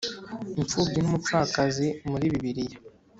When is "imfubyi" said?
0.59-0.99